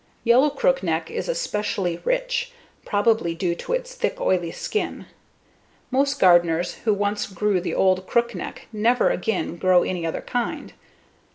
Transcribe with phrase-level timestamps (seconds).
[0.23, 2.51] Yellow Crookneck is especially rich,
[2.85, 5.05] probably due to its thick, oily skin;
[5.91, 10.73] most gardeners who once grow the old Crookneck never again grow any other kind.